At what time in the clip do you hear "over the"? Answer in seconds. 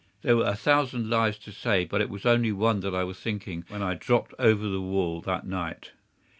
4.39-4.81